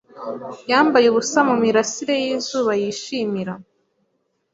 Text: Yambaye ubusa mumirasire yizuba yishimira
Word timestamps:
Yambaye 0.71 1.05
ubusa 1.09 1.39
mumirasire 1.47 2.13
yizuba 2.23 2.71
yishimira 2.81 3.53